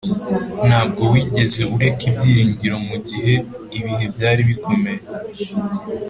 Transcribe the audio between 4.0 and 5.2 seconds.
byari bikomeye.